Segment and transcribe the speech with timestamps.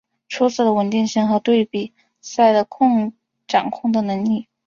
[0.29, 2.67] 出色的稳定性和对比赛的
[3.47, 4.47] 掌控能力。